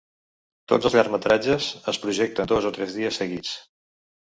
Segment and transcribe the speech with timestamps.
[0.71, 3.57] Tots els llargmetratges es projecten dos o tres dies seguits.